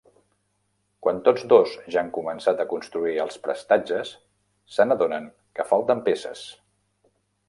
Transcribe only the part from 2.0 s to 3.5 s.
han començat a construir els